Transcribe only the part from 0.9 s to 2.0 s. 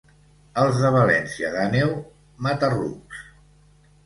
València d'Àneu,